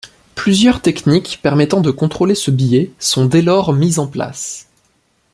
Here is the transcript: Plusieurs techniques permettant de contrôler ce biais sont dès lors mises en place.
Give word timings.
Plusieurs 0.33 0.81
techniques 0.81 1.39
permettant 1.43 1.79
de 1.79 1.91
contrôler 1.91 2.33
ce 2.33 2.49
biais 2.49 2.91
sont 2.97 3.27
dès 3.27 3.43
lors 3.43 3.71
mises 3.71 3.99
en 3.99 4.07
place. 4.07 4.65